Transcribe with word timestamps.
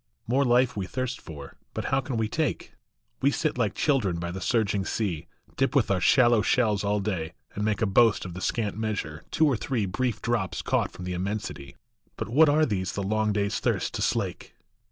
ORE 0.27 0.43
life 0.43 0.75
we 0.75 0.87
thirst 0.87 1.21
for, 1.21 1.57
but 1.75 1.85
how 1.93 2.01
can 2.01 2.17
we 2.17 2.27
take? 2.27 2.73
We 3.21 3.29
sit 3.29 3.55
like 3.55 3.75
children 3.75 4.17
by 4.17 4.31
the 4.31 4.41
surging 4.41 4.83
sea, 4.83 5.27
Dip 5.57 5.75
with 5.75 5.91
our 5.91 6.01
shallow 6.01 6.41
shells 6.41 6.83
all 6.83 6.99
day, 6.99 7.33
and 7.53 7.63
make 7.63 7.83
A 7.83 7.85
boast 7.85 8.25
of 8.25 8.33
the 8.33 8.41
scant 8.41 8.75
measure, 8.75 9.21
two 9.29 9.45
or 9.45 9.55
three 9.55 9.85
Brief 9.85 10.19
drops 10.19 10.63
caught 10.63 10.91
from 10.91 11.05
the 11.05 11.13
immensity; 11.13 11.75
But 12.17 12.29
what 12.29 12.49
are 12.49 12.65
these 12.65 12.93
the 12.93 13.03
long 13.03 13.31
day 13.31 13.45
s 13.45 13.59
thirst 13.59 13.93
to 13.93 14.01
slake 14.01 14.55